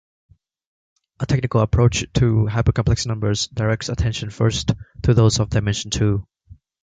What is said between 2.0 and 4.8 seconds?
to hypercomplex numbers directs attention first